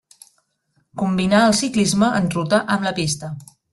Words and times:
Combinà 1.01 1.41
el 1.49 1.53
ciclisme 1.59 2.09
en 2.21 2.31
ruta 2.37 2.63
amb 2.77 2.89
la 2.89 2.95
pista. 3.03 3.31